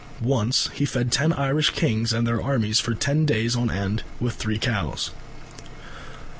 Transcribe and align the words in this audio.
Once 0.23 0.67
he 0.73 0.83
fed 0.83 1.11
ten 1.11 1.31
Irish 1.31 1.69
kings 1.69 2.11
and 2.11 2.25
their 2.25 2.41
armies 2.41 2.79
for 2.79 2.95
ten 2.95 3.23
days 3.23 3.55
on 3.55 3.69
end 3.69 4.01
with 4.19 4.33
three 4.33 4.57
cows. 4.57 5.11